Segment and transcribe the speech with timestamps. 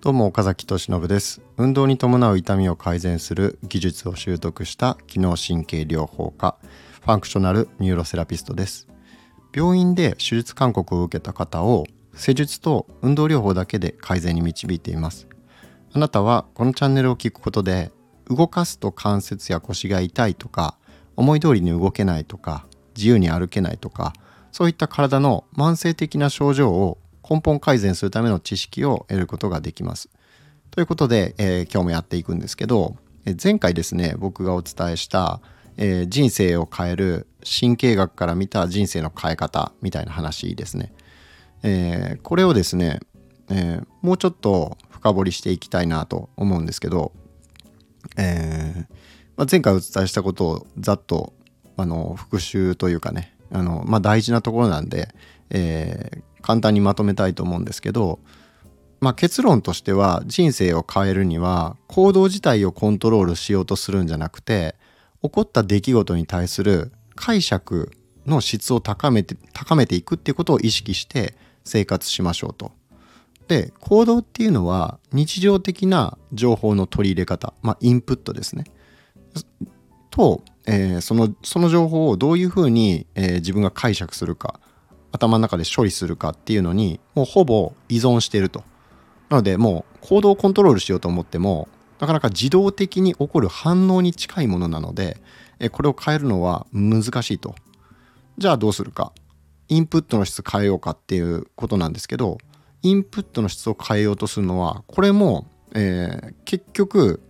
[0.00, 1.40] どうも岡崎俊信です。
[1.56, 6.56] 運動に伴う痛みを改善する技術を習得した機能神経療法家
[7.00, 8.86] ファンクショナルニューロセラピストです。
[9.54, 15.26] 病院で手術勧告を受けた方を施術と運動療法だけで改善に導いています。
[15.92, 17.90] あなたはこのチャンネルを聞くことで
[18.28, 20.76] 動かすと関節や腰が痛いとか
[21.16, 22.66] 思い通りに動けないとか
[22.96, 24.12] 自由に歩けないとか
[24.54, 30.08] そういった体の慢性的な症状を根本改善するための知識を得ることができます。
[30.70, 35.40] ということで、えー、今日もやっていくんですけど、え、前回ですね僕がお伝えした、
[35.76, 40.92] えー、人生を変える神経学から見た人生の変え方みたいな話ですね。
[41.64, 43.00] えこれをですね、
[43.50, 47.10] えもうちょっと深掘りしていきたいなと思うんですけど、
[48.16, 48.86] え
[49.36, 51.32] まあ、前回お伝えしたことをざっと
[51.76, 55.08] あの復習というかねあの、まあ、大事なところなんで、
[55.50, 58.18] えー、簡単にまとめたいと思うんですけど、
[59.00, 64.74] まあ、結論としては人生を変えるには行動自体をコントロールしようとするんじゃなくて
[65.22, 67.92] 起こった出来事に対する解釈
[68.26, 72.72] の質を高めて高めていくっていうことを意識して生活しましょうと。
[73.46, 78.64] で行動っていうのは日常的な情報の取り入れ方、まあ、インプットですね。
[80.10, 84.60] と、えー、そのその情報をどういうふうに、えー、自分が解釈するか
[85.12, 88.64] 頭の中で処理するかっていうのにもうほぼ依存していると。
[89.28, 95.20] なのでもう行動をコントロールしようと思ってもなかなか自動的に起こる反応に近いものなので
[95.72, 97.54] これを変えるのは難しいと。
[98.36, 99.12] じゃあどうするか。
[99.68, 102.38] インプットの質変えようかっていうことなんですけど
[102.82, 107.22] インプットの質を変えようとするのはこれも、えー、結局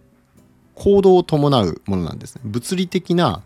[0.75, 2.42] 行動を伴うものなんですね。
[2.44, 3.42] 物理的な、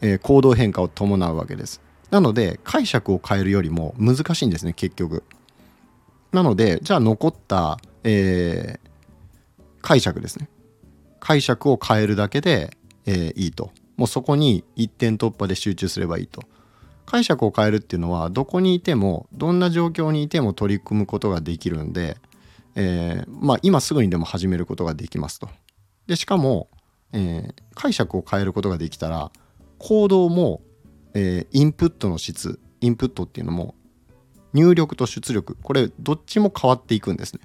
[0.00, 1.80] え、行動変化を伴うわけです。
[2.10, 5.22] なので解釈を変えるよりも難しいんですね結局。
[6.32, 10.48] なのでじゃあ残った、えー、解釈ですね
[11.18, 16.42] 解釈を変えるだけで、えー、いいともうそこに一点突破で集中すればいいと
[17.04, 22.16] 解釈を変えるっていうのはどこにいてもどんな状況にいても取り組むことができるんで、
[22.76, 25.48] えー、まあ今すぐにでも始めることができますと
[26.10, 26.68] でしかも、
[27.12, 29.32] えー、解釈を変えることができたら
[29.78, 30.60] 行動も
[31.14, 33.74] えー、インプットの質インプットっていうのも
[34.52, 37.40] 入力と出力これどっちも変わっていくんですね。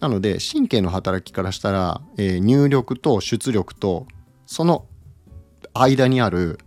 [0.00, 4.06] なので神経の働きからしたら、えー、入力と出力と
[4.46, 4.86] その
[5.74, 6.58] 間にある、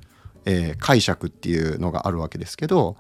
[0.46, 2.96] えー、解釈っていうのがあるわけですけど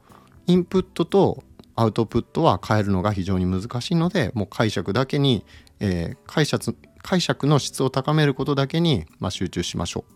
[0.45, 1.43] インプットと
[1.75, 5.45] アウトプットは変えるのが非常に難しいのでもう解釈だけに、
[5.79, 10.13] えー、解釈解釈の質を高めることだけに、まあ、集中しましょう。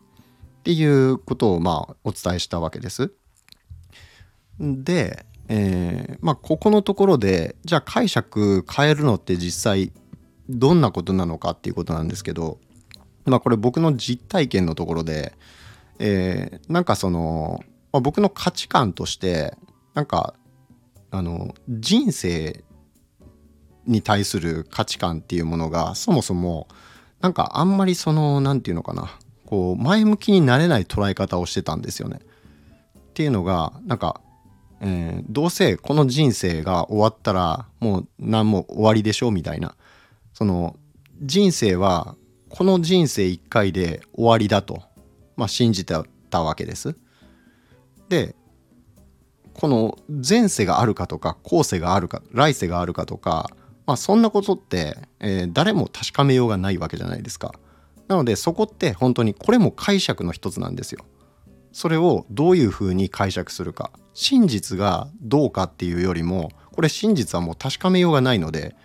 [0.61, 3.13] っていうことをまあお伝えしたわけです。
[4.59, 9.93] で、えー、まあここのところでじゃあ解釈変えるのって実際
[10.49, 12.59] どんなことなのかっていうことなんですけど
[13.25, 15.33] まあこれ僕の実体験のところで、
[15.99, 17.59] えー、なんかその、
[17.93, 19.55] まあ、僕の価値観として
[19.93, 20.33] なんか
[21.11, 22.63] あの人生
[23.85, 26.67] に対する価値観っていうものがそもそも
[27.21, 29.11] なんかあんまりその何て言うのかな
[29.45, 32.19] こう前向きになれない捉え方をしてたんですよね。
[32.19, 34.21] っていうのがなんか、
[34.79, 39.75] えー、どうせこの人生が終わったらもう何も終わりでしょうみたいな
[40.33, 40.77] その
[41.21, 42.15] 人生は
[42.49, 44.83] この人生一回で終わりだと、
[45.35, 45.95] まあ、信じて
[46.29, 46.95] たわけです。
[48.07, 48.35] で
[49.53, 53.49] この前世があるかとか後世があるか来世があるかとか、
[53.89, 57.55] まあ、そんなことって、えー、誰も確かめようがないわけじゃないですか。
[58.07, 61.05] なのでそこって本当にこれも解釈の一つなんですよ。
[61.71, 68.75] それをどういうふうに解釈するか真実がどうかっていうよりもこれ真実はもう確かめようがないので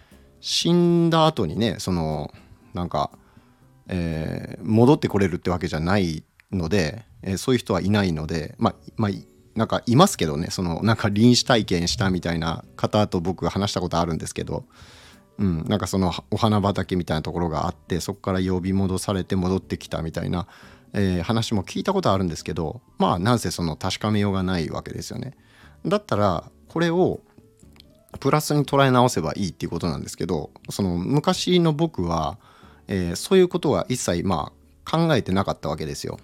[0.41, 2.33] 死んだ後にねその
[2.73, 3.11] なんか、
[3.89, 9.11] えー、戻ってこれるってわけじゃないので、えー、そういう人はいないのでまあまあ
[9.55, 14.65] なんかいますけどねそのなんか臨死体験したみたいな方と僕話したことあるんですけど
[15.39, 20.47] うん、なんかそのお花畑みたいなところがあってそこから呼び戻されて戻ってきたみたいな、
[20.93, 25.37] えー、話も聞いたことあるんですけどまあなんせその確かめようがないわけですよね。
[25.85, 27.21] だったらこれを
[28.21, 32.39] プラスに捉え直せばいいっていうことなんですけどその昔の僕は、
[32.87, 34.53] えー、そういうことは一切ま
[34.87, 36.19] あ考えてなかったわけですよ。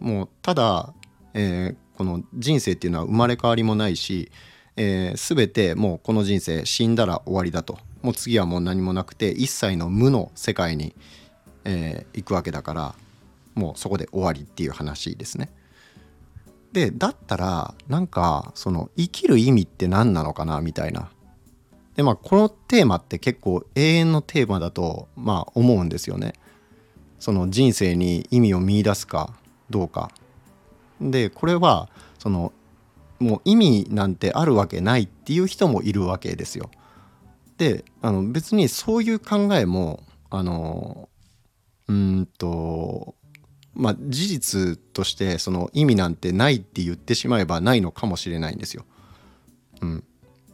[0.00, 0.92] もうただ、
[1.34, 4.30] えー、この人生っていうのは生まれ変わりもないし、
[4.76, 7.78] えー、全てもうこの人生死んだら終わりだと。
[8.02, 10.94] もう次はもう何もなくて一切の無の世界に、
[11.64, 12.94] えー、行くわけだから
[13.54, 15.50] もうそこで終わりっていう話ですね。
[16.72, 21.10] でだったらなんかその生きる意味って何なのかなみたいな。
[21.94, 26.34] でまあこのテーマって結構永遠のテーマだとまあ思うんですよね。
[27.18, 29.32] その人生に意味を見いだすか
[29.70, 30.10] どうか。
[31.00, 31.88] でこれは
[32.18, 32.52] その
[33.18, 36.70] もう意味なんてあるわけないっていう人もいるわけですよ。
[37.58, 41.08] であの別にそういう考えもあの
[41.88, 43.14] うんと
[43.74, 48.84] まあ事実としてその意味なんてないって言ってしまえばないのかもしれないんですよ。
[49.80, 50.04] うん、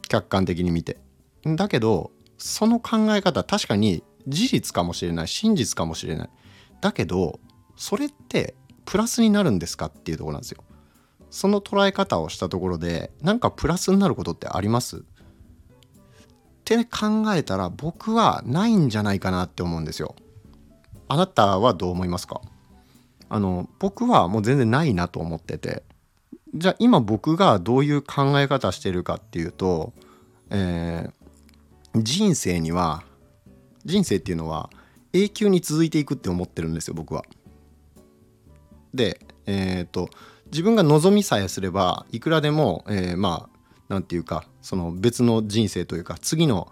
[0.07, 0.97] 客観的に見て。
[1.45, 6.29] だけどその考え方確かに事実かもしれない真実かもしれない。
[6.81, 7.39] だけど
[7.75, 10.63] それってプラスになるんですかっていうとこなんですよ。
[11.29, 14.97] その捉え方をしたところでなんかプラスになることってあります？
[14.97, 15.01] っ
[16.65, 20.15] て考えたら僕はないんじゃないかなって思うんですよ。
[21.07, 22.41] あなたはどう思いますか？
[23.29, 25.83] あの僕はもう全然ないなと思ってて
[26.53, 29.91] じゃあ今僕がどういう考え方してるかっていうと、
[30.51, 33.03] えー、人生には
[33.85, 34.69] 人生っていうのは
[35.13, 37.25] 永久に続いていくって思ってるんですよ僕は。
[38.93, 40.09] でえっ、ー、と
[40.47, 43.59] 自分が望みさえすればいくらでも、えー、まあ
[43.89, 46.71] 何て言うかその別の人生というか次の、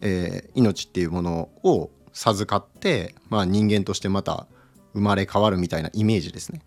[0.00, 4.46] えー、命っていうものを授かって、まあ、人間としてまた
[4.92, 6.60] 生まれ変わるみたいなイメージですね。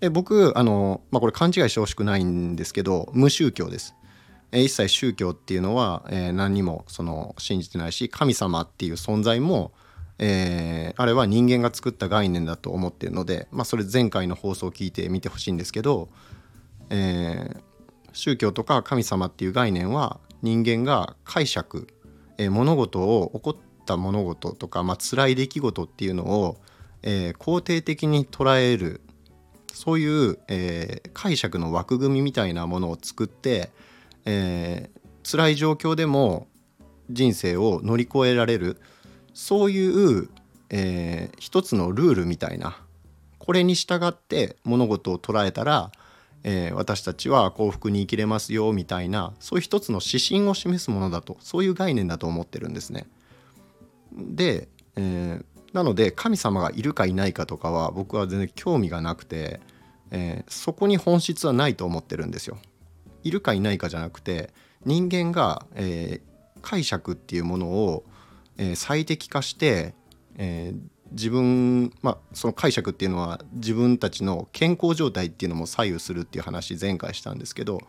[0.00, 3.94] で僕あの、まあ、これ勘違いしてほしくないんですけど無宗教です。
[4.52, 9.72] 一切宗教っていうのは、えー、何にもその信じてないし神様っていう存在も
[10.22, 16.10] えー、あれは人間が作った概念だと思ってるので、まあ、それ前回の放送を聞いてみてほしいんですけど、
[16.90, 17.60] えー、
[18.12, 21.88] 宗教とか神様っていう概念は人間が解釈、
[22.36, 26.58] えー、物事を起こった物事とか、まあ辛い出来事っていうのを、
[27.02, 29.00] えー、肯定的に捉える
[29.72, 33.70] そういう、えー、解釈の枠組みみたいなものを作って、
[34.26, 36.46] えー、辛い状況でも
[37.08, 38.78] 人生を乗り越えられる
[39.34, 40.28] そういう、
[40.70, 42.76] えー、一つのルールみたいな
[43.38, 45.90] これに従って物事を捉えたら、
[46.44, 53.06] えー、私たちは幸福に生きれますよみたいなそういう一つの指針を示すものだとそういう概念だと思ってるんですね。
[54.16, 59.60] で、えー、なので神様がいるかいないかとかは僕は全然興味がなくて、
[60.10, 62.58] えー、そこに本質はないと思ってるんですよ。
[63.22, 64.50] いるかいないかじゃなくて
[64.84, 68.04] 人間が、えー、解釈っていうものを
[68.58, 69.94] えー、最適化して、
[70.36, 70.80] えー、
[71.12, 77.80] 自分、まあ、その解釈っていうのは自分たちの健康状態っていうのも左右するっていう話前回したんですけど、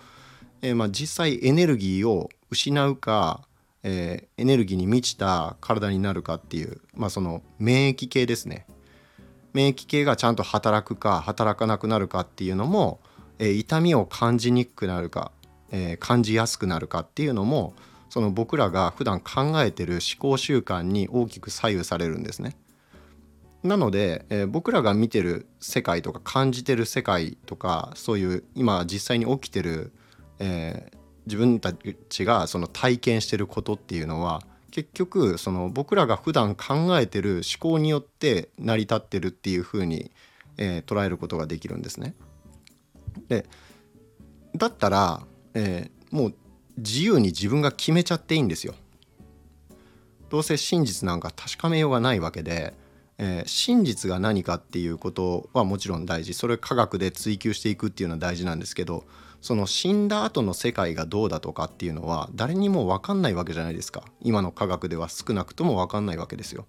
[0.62, 3.42] えー、まあ実際エネルギーを失うか、
[3.84, 8.66] え、エネルギーに満ちた体になるかっていう、まあ、その免疫系ですね。
[9.54, 13.00] 免疫系がちゃんと働くか働かなくなるかっていうのも、
[13.40, 15.32] え、痛みを感じにくくなるか、
[15.72, 17.74] え、感じやすくなるかっていうのも
[18.12, 22.58] その僕らが普段考えてる思考習慣に大きく左右されるんですね。
[23.64, 29.94] なので、えー、僕らが見てる世界とか感じてる世界とかそういう今実際に起きてる、
[30.40, 31.72] えー、自分た
[32.10, 34.42] ちがその体験してることっていうのは
[34.72, 40.12] 結局その僕らが普段考えてる思考によって成り立ってるっていうふうに、
[40.58, 42.14] えー、捉えることができるんですね。
[43.30, 43.46] で
[44.58, 46.36] だったら、えー、もう
[46.78, 48.76] 自由に自分が決めちゃっていいんですよ。
[50.30, 52.74] どうせ真実なんか確かめようがないわけで、
[53.18, 59.04] えー、真実が何かっていうことはもちろん大事それ科学で追求していくっていうのは大事なんですけど
[59.42, 66.66] その死んだ後の世界がどうだとかっていうのは誰にも分かんないわけじゃないですか今の科学では少なくとも分かんないわけですよ。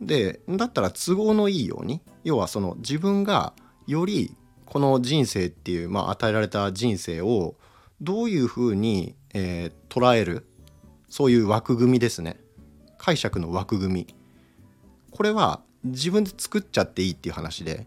[0.00, 3.52] でだったら都合のいいように要はその自分が
[3.86, 7.54] よりこの人生っていう、まあ、与えられた人生を
[8.00, 10.46] どういうふうに、えー、捉える？
[11.08, 12.38] そういう枠組みですね。
[12.98, 14.14] 解釈の枠組み。
[15.10, 17.86] これは自分で作っちゃっていいっていう話で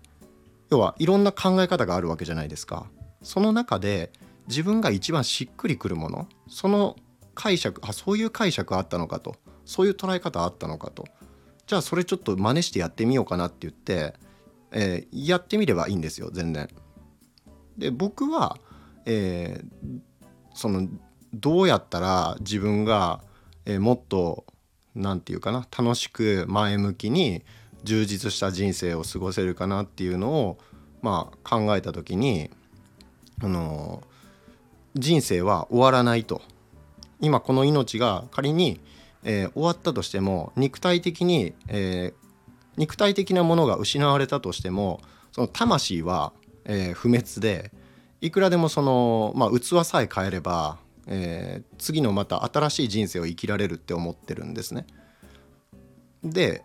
[0.69, 2.87] 要はいろんな考え方があるわけじゃないですか。
[3.21, 4.11] その中で
[4.47, 6.95] 自分が一番しっくりくるものその
[7.35, 9.35] 解釈あそういう解釈あったのかと。
[9.63, 11.05] そういう捉え方あったのかと。
[11.67, 14.15] じゃあそれちょっと真似してやってみようかなって言って、
[14.71, 16.67] えー、やってみればいいんですよ全然。
[17.77, 18.57] で僕は
[19.05, 19.99] えー、
[20.53, 20.87] その
[21.33, 23.21] どうやったら自分が、
[23.65, 24.45] えー、もっと
[24.95, 27.43] 何て言うかな楽しく前向きに
[27.83, 30.57] 充実した人生を過ごせるかなっていうのを、
[31.01, 32.51] まあ、考えた時に、
[33.41, 34.03] あの
[34.95, 36.41] 人生は終わらないと。
[37.21, 38.79] 今この命が仮に、
[39.23, 42.21] えー、終わったとしても肉体的に、えー、
[42.77, 46.33] 肉体的なものが失われたとしてもその魂は、
[46.65, 47.71] えー、不滅で
[48.21, 54.85] いくらでもその、まあ、器さえ変えれば、えー、次のまた新しい人生を生きられるって思ってるんですね。
[56.23, 56.63] で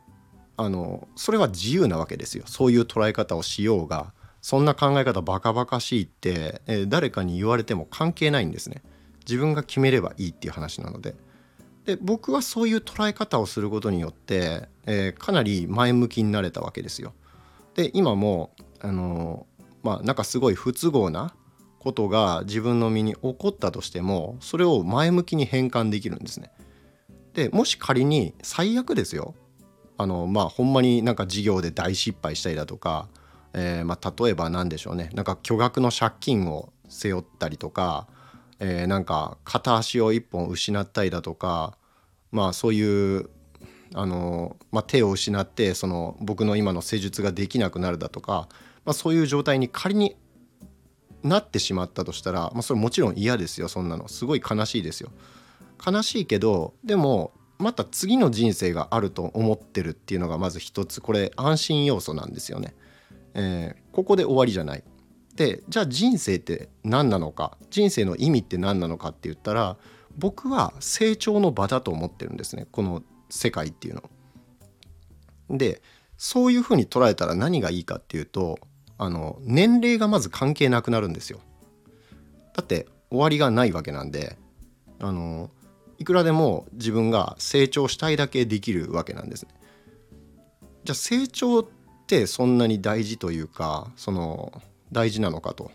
[0.59, 8.83] あのそれは自由なわけですよそういう捉え方をしようがそんな考え方バカバカしいって、えー、誰かに言われても関係ないんですね。
[9.27, 11.15] 自分が決めればいいっていう話なので。
[11.85, 17.13] で僕はそういう捉え方をすることによって、えー、かなり前向きになれたわけですよ。
[17.75, 19.47] で今もあの
[19.83, 21.35] まあなんかすごい不都合な
[21.87, 26.50] ことが自分の身に起こったとしてもそれを前向きに変換できるんですね。
[27.33, 29.35] でもし仮に最悪ですよ
[29.97, 33.09] あのまあほんまになんか事業で大失敗したりだとか、
[33.52, 38.09] えー、まあ例えば何でしょうねなんか巨額の借金を背負ったりとか
[38.59, 41.76] えー、なんか片足を一本失ったりだとか
[42.33, 43.28] まあそういう
[43.95, 48.49] あの、まあ、手を失ってその僕の今の施術ができなくなるだとか、
[48.85, 50.16] まあ、そういう状態に仮に
[51.26, 54.09] なってしまったとしたら、まあ、それもちろん嫌ですよそんなの。
[54.09, 55.11] すごい悲しいですよ。
[55.85, 61.00] 悲しいけどでもまた次の人生があると思ってるっていうのがまず一つ。
[61.00, 62.75] これ安心要素なんですよね、
[63.35, 64.85] えー、ここで終わりじゃない。
[65.35, 67.59] でじゃあ人生って何なのか？
[67.71, 69.76] 人生の意味って何なのかって言ったら
[70.16, 72.66] 僕は成長の場だと思ってるんですね。
[72.73, 75.59] この世界っていうの。
[75.59, 75.83] で
[76.16, 78.59] そういうふうに捉えたら何がいいかっていうと
[78.99, 81.41] あの年齢がまず関係なくなるんですよ。
[82.55, 84.38] だって終わりがないわけなんで
[84.99, 85.50] あの
[85.99, 89.50] いくらでも自分が成長したいだけできるわけなんですね。
[90.85, 91.67] じゃあ成長っ
[92.07, 94.62] てそんなに大事というかその
[94.93, 95.71] 大事なのかと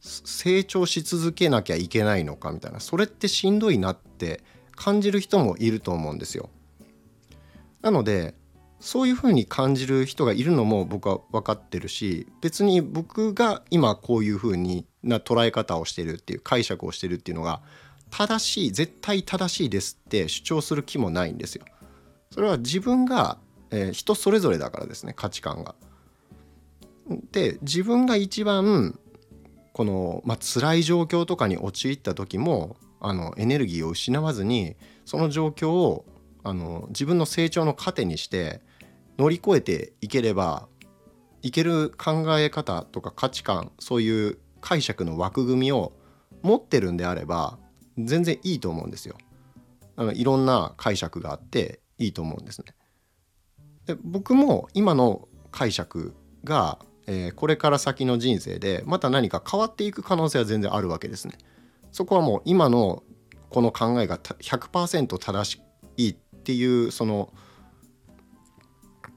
[0.00, 4.42] 成長し続けなきゃいけないのかみたいなそれってしんどいなって
[4.76, 6.50] 感じる人もいると思うんですよ。
[7.80, 8.34] なので
[8.84, 17.62] そういうふうに感じる人がいるのも僕は分かってるし別に僕が今こういうふうにな捉え方をしてるっていう解釈をしてるっていうのが
[18.10, 21.64] 正しい絶対正しいですって主張する気もないんですよ。
[22.30, 23.38] それは自分が、
[23.70, 25.74] えー、人それぞれだからですね価値観が。
[27.32, 28.98] で自分が一番
[29.72, 34.76] この、まあ辛い状況とかに陥った時もあのエネルギーを失わずに
[35.06, 36.04] その状況を
[36.42, 38.60] あの自分の成長の糧にして
[39.18, 40.68] 乗り越えていければ
[41.42, 45.92] いける考え方とか価値観そういう解釈の枠組みを
[46.42, 47.58] 持ってるんであれば
[47.98, 49.16] 全然いいと思うんですよ。
[49.96, 52.74] あのいろんな解釈があっていいと思うんですね。
[53.86, 61.34] で僕も今の解釈がえー、これから先の人生でまた何か変わっていく可能性は全然あるわけですね。
[61.92, 63.02] そこはもう今の
[63.50, 65.60] この考えが100%正し
[65.96, 67.32] いっていうその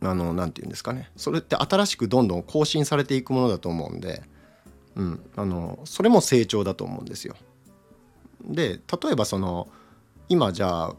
[0.01, 4.21] あの何て言うんですかねそれって新しくどんどん更新されていくものだと思うんで、
[4.95, 7.35] うん、あのそれも成長だと思うんですよ。
[8.43, 9.67] で例えばその
[10.29, 10.95] 今じゃあ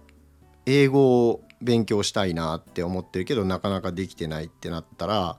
[0.67, 5.37] 英語を勉強したいなって思ってるけどなかなかできてないってなったら、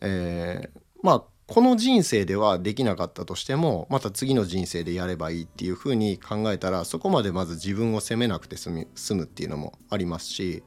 [0.00, 10.62] えー、まあこの人生ではできなかったとしてもまた次の人生でやればいいっていうふうに考えたらそこまでまず自分を責めなくて済むっていうのもありますし、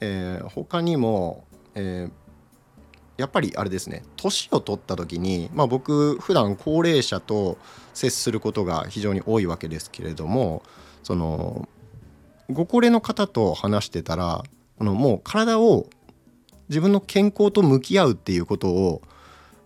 [0.00, 2.12] えー、他にも、えー、
[3.16, 7.58] やっぱりあれですね年を取った時に、まあ、僕普段高齢者と
[7.94, 10.62] 接することが非常に多いわけですけれども
[11.02, 11.68] その
[12.50, 14.42] ご高齢の方と話してたら
[14.78, 15.86] あのもう体を
[16.68, 19.02] 自分の健康と向き合うっていうことを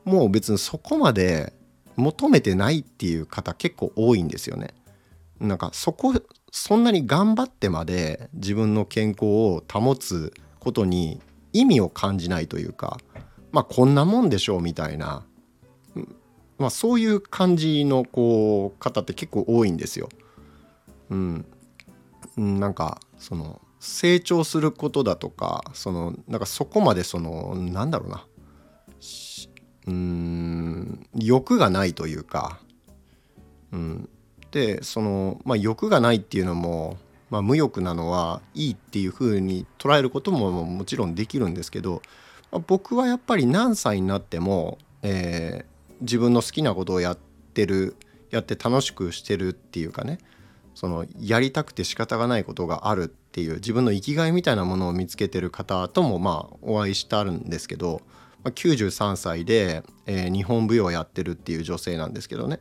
[0.05, 1.53] もう別にそこまで
[1.97, 4.75] 求めてないっていう方結構多いんですよね。
[5.41, 6.15] なんかそこ
[6.51, 11.21] そんなに頑張ってまで自分の健康を保つことに
[11.61, 12.99] 意味を感じないというか
[13.53, 15.25] まあこんなもんでしょうみたいな、
[16.59, 20.09] まあ、そういう感じのこう方って結構多いんですよ。
[21.11, 21.47] うん、
[22.37, 28.27] なんかその成長することだとかそのなんかそこまでそのなんだろうな。
[29.87, 32.59] うん欲がないというか、
[33.73, 34.09] うん、
[34.51, 36.99] でその、まあ、欲がないっていうのも、
[37.31, 42.03] まあ、無欲なのはいいっていうふうに捉えることももちろんできるんですけど、
[42.53, 47.19] まあ、僕はやっぱり何歳になっても、えー、自分の好きなことをやっ
[47.55, 47.97] てる
[48.31, 50.19] やって楽しくしてるっていうかね
[50.75, 58.03] そのやりたくて仕方がないことがあるっていう自分の生きがいみたいなものを見つけてる方ともまあお会いしてあるんですけど
[58.45, 62.61] 93歳で、えー、日本舞踊をやってるっていう女性なんですけどね。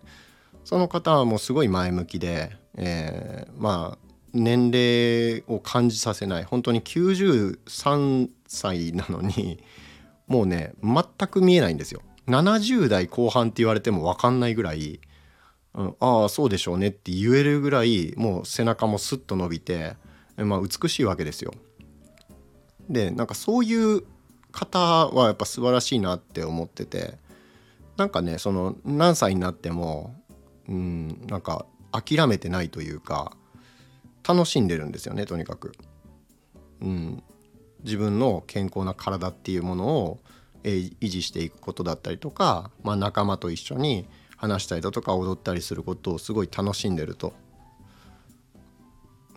[0.63, 4.04] その方はもうすごい前向きで、えー、まあ
[4.35, 9.63] 年齢を感じさせない本当に93歳なのに
[10.27, 14.99] もうね全く見えないんですよ70代後半って言われても分かんないぐらい、
[15.73, 19.95] うん、ああそうでしょうねって言えるぐらいもう背中もスッと伸びて、
[20.35, 21.53] まあ、美しいわけですよ。
[22.89, 24.03] でなんかそういう
[24.51, 27.17] 方はやっぱ素晴らしいなって思ってて
[27.97, 30.15] なんかねその何歳になっても
[30.67, 33.31] うんなんか諦めてないというか
[34.27, 35.73] 楽しんでるんですよねとにかく。
[36.81, 37.23] うん、
[37.83, 40.19] 自分の健康な体っていうものを
[40.63, 47.33] 維持していくことだったりとか、まあ、仲間と一緒に話したりだとか踊ったりすることをすごい楽しんでると。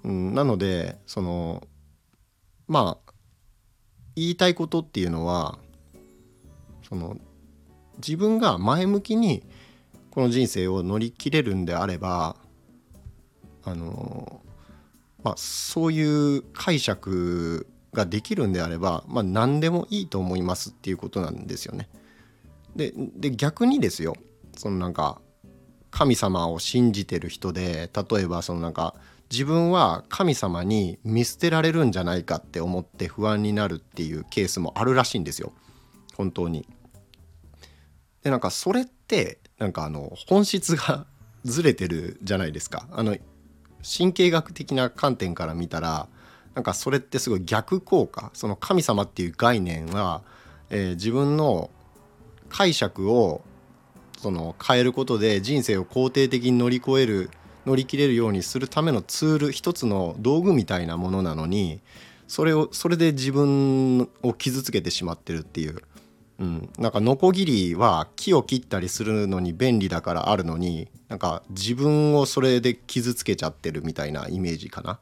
[0.04, 1.66] うん、なのでその
[2.66, 3.12] まあ
[4.16, 5.58] 言いたいことっていうのは
[6.88, 7.18] その
[7.98, 9.44] 自分が前向きに
[10.10, 12.36] この人生を乗り切れるんであれば
[13.64, 14.40] あの
[15.22, 21.88] まあそういう解釈ができるんであれば、まあ、何でもいいと思いますっていうことなんですよね。
[22.76, 22.92] で
[23.32, 24.14] 逆にですよ
[24.56, 25.20] そのなんか
[25.90, 28.94] 神様を信じてる人で例えばそのなんか
[29.30, 35.52] 自分は神様に見捨てられるんじゃないかって思って不安になるっていうケースもあるらしいんですよ
[36.16, 36.68] 本当に。
[38.22, 41.06] でなんかそれってなんかあの本質が
[41.44, 42.86] ずれてるじゃないですか。
[42.92, 43.16] あの
[43.82, 46.08] 神経学的な観点から見たら
[46.54, 50.22] なんかそれってすごい逆効果その神様っていう概念は、
[50.70, 51.70] えー、自分の
[52.48, 53.42] 解釈を
[54.18, 57.30] その変えることで人生を肯定的に乗り越える
[57.66, 61.80] 乗り切れるようにするためのツール一つの道具みたいなものなのに
[62.28, 65.82] それをそれで自分を傷つけてしまってるっていう、
[66.38, 75.00] うん、なんかノコギリは木を切ったりするのに便利だからあるのになんか自分をそれで傷つけちゃってるみたいなイメージかな。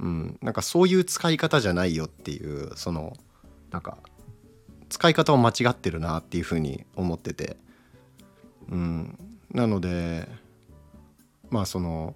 [0.00, 3.16] うん、なんかそういう使い方じゃないよっていうその
[3.70, 3.98] なんか
[4.88, 7.56] 使い方を間違ってるなっていうふうに思ってて、
[8.70, 9.18] うん、
[9.52, 10.28] なので
[11.50, 12.14] まあその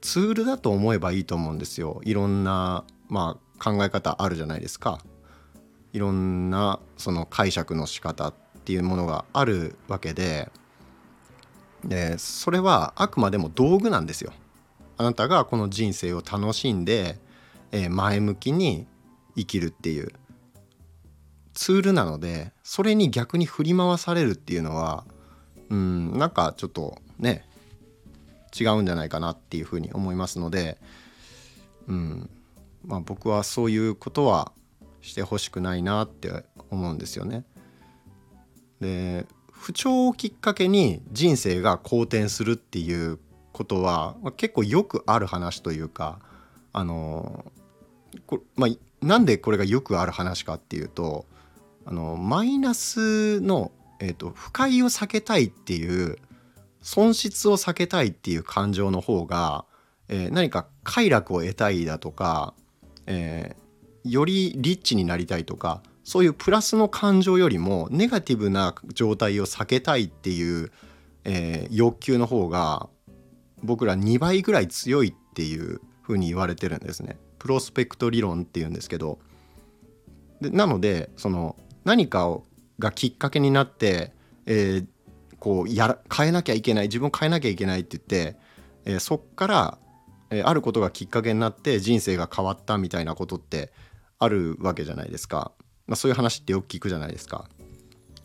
[0.00, 2.00] ツールだと思えばいいと思うんですよ。
[2.04, 5.00] いろんな、まあ、考え方あるじゃないですか。
[5.96, 8.34] いろんなその解釈の仕方っ
[8.66, 10.50] ていうものがあるわけで
[11.86, 14.34] でそれはあくまでも道具なんですよ。
[14.98, 17.18] あなたがこの人生を楽しんで
[17.72, 18.86] え前向きに
[19.36, 20.12] 生きるっていう
[21.54, 25.06] ツールなのでそれに逆に振り回されるっていうのは
[25.70, 27.48] うんなんかちょっとね
[28.58, 30.76] 違うんじゃないかなっていうふうに思いますので、
[31.88, 32.28] うん
[32.84, 34.52] まあ、僕はそういうことは
[35.06, 37.44] してほしくないなって思うんですよね。
[38.80, 43.18] で不調をきっかけに人生が好転するっていう
[43.52, 46.18] ことは、まあ、結構よくある話というか
[46.72, 47.50] あの
[48.26, 51.26] こまあ、なんでこれがよくある話かっていうと
[51.86, 56.16] あのマイナスの、えーと、不快を避けたいっていう
[56.82, 59.64] 損失を避けたいっていう感情の方が、
[60.08, 62.54] えー、何か快楽を得たいだとか、
[63.06, 63.56] え、
[64.10, 70.70] よりリッチになりたいとかそういうプラスの感情よりもネガティブな状態を避けたいっていう、
[71.24, 72.88] えー、欲求の方が
[73.62, 77.18] 僕ら2倍ぐらい強いっていうふうに言われてるんですね。
[77.38, 79.18] プロスペクト理論っていうんですけど
[80.40, 82.44] でなのでその何かを
[82.78, 84.12] がきっかけになって、
[84.46, 84.86] えー、
[85.38, 88.36] こうやら変えなきゃいけない自分を変えなきゃいけないって言って、
[88.84, 89.78] えー、そっから、
[90.30, 93.72] えー、あることがきっかけになって人生が変わったみたいなことって
[94.18, 95.52] あるわけじゃないですか、
[95.86, 97.48] まあ、そういう話ってよく聞くじゃないですか。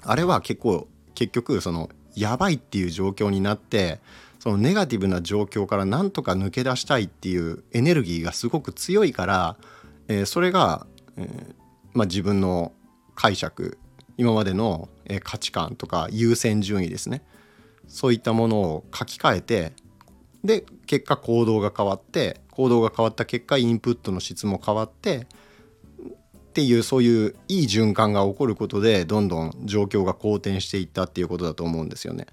[0.04, 3.99] あれは結構結局そのやばいっていう状況になって
[4.39, 9.58] そのネガティブな状況からなんとか抜け出したいっていうエネルギーがすごく強いから、
[10.08, 11.56] えー、それが、えー
[11.93, 12.71] まあ、自分の
[13.15, 13.77] 解釈
[14.17, 14.89] 今までの
[15.23, 17.21] 価値観とか優先順位ですね
[17.88, 19.73] そういったものを書き換えて
[20.43, 25.27] で結果行動が変わって行動が変わった結果インプットの質も変わって
[26.51, 32.27] っていうそういういい循環が起こることでどんどん状況が好転していったっていうことだと思うんですよね。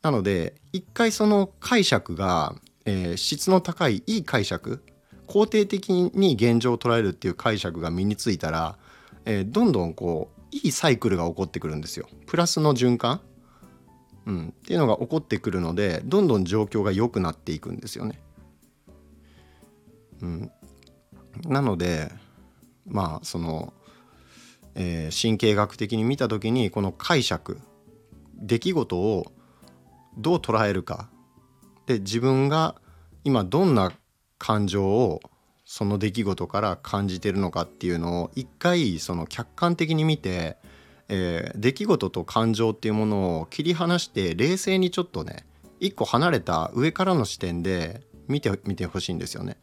[0.00, 4.84] なので一回その解釈が、えー、質の高いいい解釈
[5.26, 8.78] 肯定的に現状を捉えるっていう解釈が身についたら、
[9.24, 12.08] えー、どんどんこういいサイクルが起こってくるんですよ。
[12.26, 13.20] プラスの循環、
[14.24, 18.20] うん、っていうのが起こってくるのでどんどん状況が良くなっていくんですよね。
[20.22, 20.52] うん、
[21.44, 22.12] なので
[22.88, 23.72] まあその、
[24.74, 27.60] えー、神経学的に見た時にこの解釈
[28.34, 29.32] 出来事を
[30.16, 31.08] どう捉えるか
[31.86, 32.76] で自分が
[33.24, 33.92] 今どんな
[34.38, 35.20] 感情を
[35.64, 40.56] その出来事から感じてるのかっていうのを一回その客観的に見て、
[41.08, 45.44] えー、出来事と感情っていうものを切り離して冷静にちょっとね
[45.80, 49.58] 一個離れた上からの視点で見てみてほしいんですよね。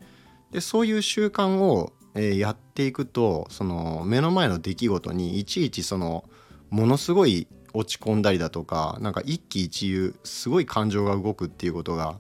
[0.52, 6.24] でそういう習慣を、えー、やっていくとその目の前の出来事にいちいちその
[6.70, 12.18] ものすごい落ち込んだりだとかなんか一喜一憂すごい感情が動くっていうことが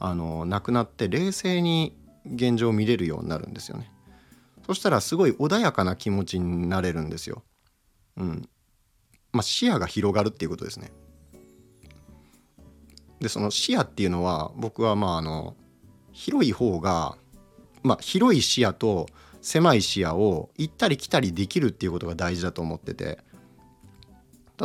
[0.00, 3.90] あのなくなって冷静に現状を見れるようになるんですよね。
[4.66, 7.44] そしたらすごい穏やかな気持ちになれるんですよ。
[8.16, 8.48] うん。
[9.32, 10.90] まあ視野が広がるっていうことですね。
[13.20, 15.54] でその視野っていうのは僕はまああの
[16.12, 17.16] 広い方が
[17.84, 19.06] まあ広い視野と
[19.46, 23.20] 狭い視野を行ったり来たりできるっていうことが大事だと思ってて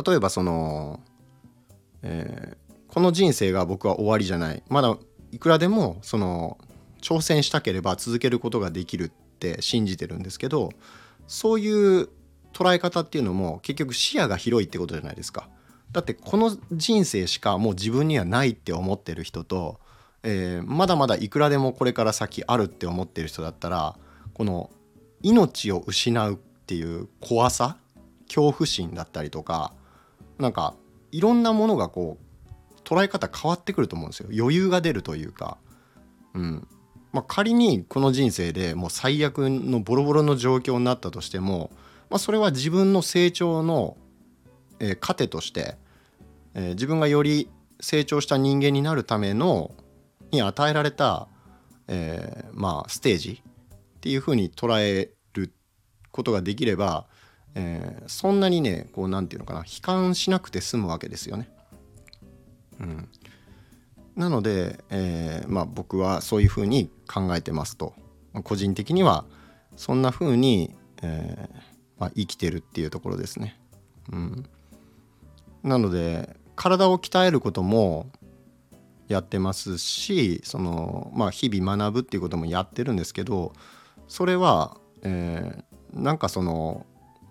[0.04, 0.98] 例えばその、
[2.02, 4.96] えー、この人生が僕は終わりじゃないまだ
[5.30, 6.58] いくらでもその
[7.00, 10.70] 挑戦したければ続けることができるって信じてるんですけど
[11.28, 12.08] そういう
[12.52, 15.48] 捉え方っていうのも結局視野が広いってことじゃないですか。
[15.92, 19.78] だってこの人生しかもう自分にはないって思ってる人と、
[20.24, 23.96] えー、まだまだいくらでもこれから先あるって思ってる人だったら
[24.34, 24.70] この
[25.22, 27.76] 命を失うっていう怖さ
[28.26, 29.72] 恐怖心だったりとか
[30.38, 30.74] なんか
[31.10, 32.32] いろんなものがこう
[32.84, 34.28] 捉え方変わってくると思うんですよ。
[34.36, 35.58] 余裕が出るというか、
[36.34, 36.66] うん。
[37.12, 41.70] まあ、仮にこの人生でもう最悪のボロボロの状況になったとしても、
[42.10, 43.96] まあ、それは自分の成長の、
[44.80, 45.76] えー、糧として、
[46.54, 47.48] えー、自分がより
[47.80, 49.72] 成長した人間になるための
[50.30, 51.28] に与えられた、
[51.88, 53.42] えー、まあステージ
[54.02, 55.52] っていうふうに捉える
[56.10, 57.06] ことができれば
[57.54, 61.50] えー、そんなにねこう何て言うのかな悲観しなくて済むわけですよね。
[62.80, 63.08] うん、
[64.16, 67.94] なので、えー、まあ、僕はそういうふうに考えてますと
[68.42, 69.24] 個人的には
[69.76, 71.60] そんなふうに、えー、
[71.98, 73.58] まあ、生きてるっていうところですね。
[74.10, 74.46] うん、
[75.62, 78.10] なので体を鍛えることも
[79.08, 83.52] やってますしその、まあ、日々学ぶっていうこともやってるんですけど
[84.12, 86.84] それは、えー、なんかその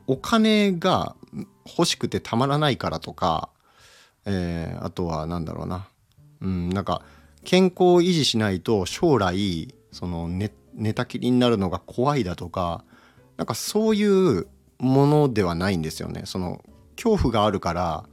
[0.08, 1.16] お金が
[1.64, 3.50] 欲しくてたまらないからとか、
[4.26, 5.88] えー、あとは何だろうな、
[6.42, 7.04] うん、なんか
[7.44, 12.84] 健康を維持しないと将来その寝寝たきりになるのが怖いだとか
[13.38, 14.04] なんかそうい
[14.40, 14.48] う
[14.80, 16.24] ものではないんですよね。
[16.26, 16.64] その
[16.96, 18.06] 恐怖があるから、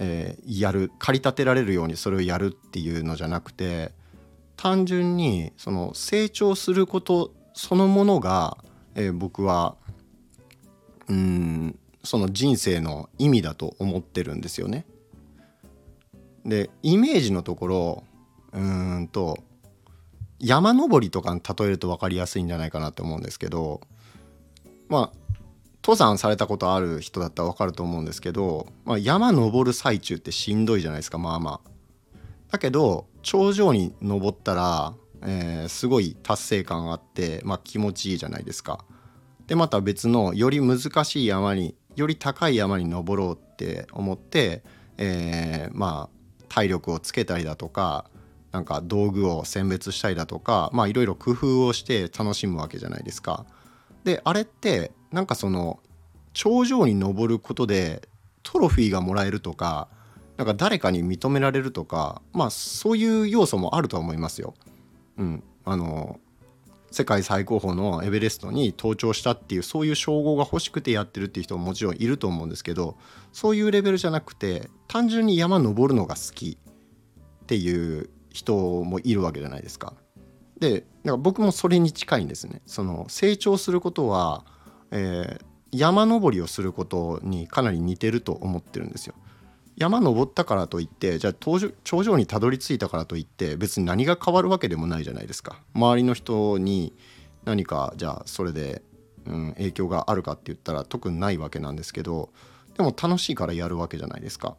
[0.00, 3.92] えー、やる駆り立てられるようにそれをやるっていうのじゃなくて
[4.56, 8.56] 単純にその成長することそのものが、
[8.94, 9.76] えー、僕は
[11.08, 14.86] うんその人生の意味だと思ってるんですよね。
[16.44, 18.04] でイメージのところ
[18.52, 19.38] うんと
[20.40, 23.80] 山登りとかに例えると分かりやすいんじゃないかなと思うんですけど
[24.88, 25.22] まあ
[25.84, 31.70] 登山されたことある人だったら分かると思うんですけど、まあ、山登る最中ってしんどいじゃないですかまあまあ。
[32.52, 38.84] だけど頂上に登ったら、えー、すごい達成感あって、まあ、気持ちいいじゃないですか。
[39.46, 44.62] でまた別のより難しい山により高い山に登ろうって思って、
[44.98, 48.06] えー、まあ体力をつけたりだとか
[48.50, 53.46] なんか道具を選別したりだとかまあいろいろ工夫をして楽しむわけじゃないですか。
[54.04, 55.80] であれってなんかその
[56.32, 58.08] 頂上に登ることで
[58.42, 59.88] トロフィーがもらえるとか
[60.36, 64.54] なんか誰かに認められるとかまあそういう要素もあるとは思いますよ。
[65.22, 66.18] うん、あの
[66.90, 72.96] 世界最高峰のエベレストに登頂したっていうそういう称号が欲しくてやってるっていう人ももちろんいると思うんですけど
[73.32, 79.94] そういうレベルじゃなくて単純に山登るのが好きっていう人もいるわけじゃないですか。
[80.58, 82.62] でだか僕もそれに近いんですね。
[82.66, 84.44] その成長することは、
[84.90, 89.14] えー、山登りをすることにかなり似てると思ってるんですよ。
[89.76, 96.94] 山登ったからといってじゃあ頂上にたどり着いたからといって別に何が変わるわけでもないじゃないですか周りの人に
[97.44, 98.82] 何かじゃあそれで、
[99.26, 102.30] うん、影響があるかって言ったら特にないわけなんですけど
[102.76, 104.56] でも楽しいからやるわけじゃないですか。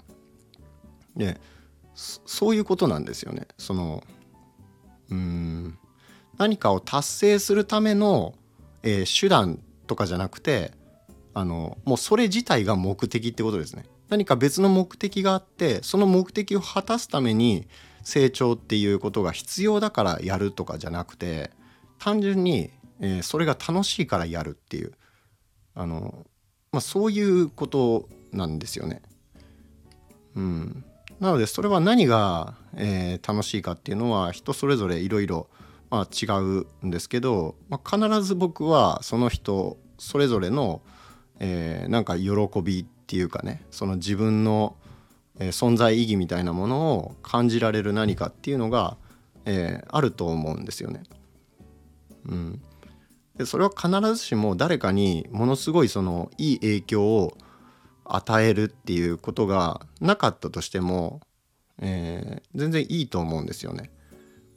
[1.15, 1.39] で
[1.95, 3.47] そういうことなんですよね。
[3.57, 4.03] その
[5.09, 5.77] うん
[6.37, 8.33] 何かを達成するための、
[8.81, 10.71] えー、手段とかじゃなくて
[11.33, 13.85] あのもうそれ自体が目的ってことですね。
[14.13, 17.67] 何か別の目的があってその目的を果たすために
[18.03, 21.49] 成長っていうことが必要だからやるとかじゃなくて
[21.97, 24.91] 単純に、え、それが楽しいからやるっていう
[25.73, 26.27] あの、
[26.71, 29.01] まあ、そういうことなんですよね。
[30.35, 30.85] うん、
[31.19, 35.47] なのでそれは何が、えー、楽しいかっていうのは人それぞれいろいろ
[35.91, 40.83] 違うんですけど、まあ、必ず僕はその人それぞれの、
[41.39, 44.77] えー、なんか喜びっていうかねその自分の、
[45.39, 48.97] えー、存在意義みたいなものを感じられる何かっていうのが、
[49.45, 51.03] えー、あると思うんですよね。
[52.25, 52.61] うん、
[53.35, 57.37] でそれは必ずしも誰かにものすごいそのいい影響を
[58.05, 61.19] 与えるっていうことがなかったとしても、
[61.79, 63.91] えー、全然いいと思うんですよね。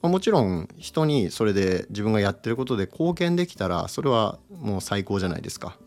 [0.01, 5.77] もちろん人にそれで自分がやってることで貢献できたらそれはもう最高じゃないですか。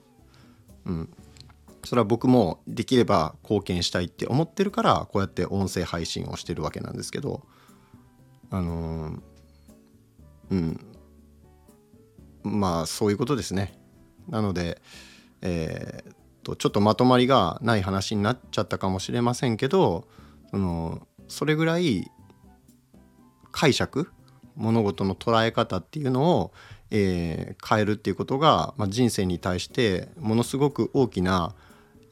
[0.84, 1.08] うん。
[1.84, 7.42] それは僕もできれば貢献したいって思ってるからこうやって音声配信をしてるわけなんですけど
[8.50, 9.20] あのー、
[10.50, 10.86] うん
[12.42, 13.78] まあそういうことですね。
[14.28, 14.80] なので、
[15.42, 20.06] えー、とちょっとまとまりがない話になっちゃったかもしれませんけど
[20.50, 22.10] そのそれぐらい
[23.52, 24.10] 解釈
[24.56, 26.52] 物事の捉え方っていうのを、
[26.90, 31.54] えー、変えるっていうことが、まあ、人生に対してものすごく大きな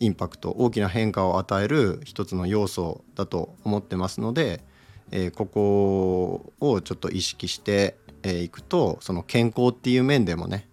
[0.00, 4.62] インパクト大きな変化を与える一つの要素だと思ってますので、
[5.10, 10.68] えー、ここをちょっと意識していくとその健康っていう面でもね、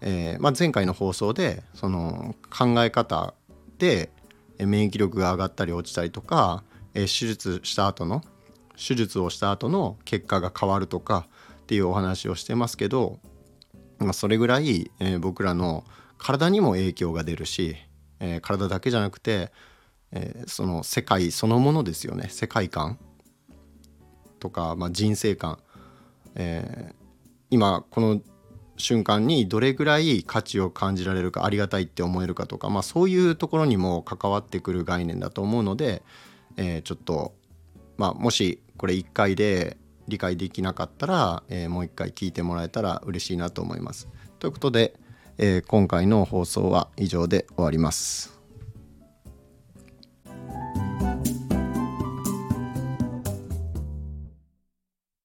[0.00, 3.34] えー、まあ、前回の放送でその考え方
[3.78, 4.10] で
[4.58, 6.62] 免疫力が上がったり落ちたりとか、
[6.94, 8.22] え手術した後の
[8.76, 11.26] 手術をした後の結果が変わるとか
[11.62, 13.18] っていうお話をしてますけど、
[13.98, 15.84] まあ、それぐらい、え、僕らの
[16.18, 17.76] 体にも影響が出るし、
[18.20, 19.52] えー、体だけじゃなくて、
[20.12, 22.98] えー、その世界そのものですよね世界観
[24.40, 25.58] とか、まあ、人生観、
[26.34, 26.92] え
[27.50, 28.20] 今この
[28.76, 36.02] 瞬間にどれぐらい価値を感じられるかありがたいって思えるかとか、まあ、そういうところにも関わってくる概念だと思うので、
[36.56, 37.32] えちょっと
[37.96, 39.76] まあ、もしこれ1回で
[40.08, 44.08] 理解できなかったら、えー、もう一回聞いてもらえたら嬉しいなと思います。
[44.38, 44.94] ということで、
[45.38, 48.33] えー、今回の放送は以上で終わります。